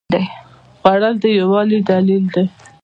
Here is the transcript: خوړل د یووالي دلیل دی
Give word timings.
خوړل 0.79 1.15
د 1.21 1.25
یووالي 1.39 1.79
دلیل 1.89 2.23
دی 2.33 2.45